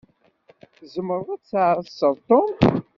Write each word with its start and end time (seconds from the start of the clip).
Tzemṛeḍ 0.77 1.27
ad 1.35 1.41
tɛasseḍ 1.43 2.15
Tom? 2.27 2.51